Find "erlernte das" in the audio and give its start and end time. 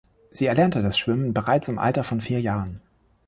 0.47-0.97